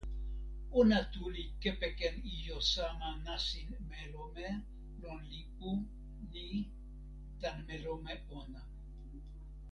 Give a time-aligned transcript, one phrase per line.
[0.79, 4.49] ona tu li kepeken ijo sama nasin melome
[5.01, 5.71] lon lipu
[6.31, 6.45] ni
[7.41, 8.61] tan melome ona.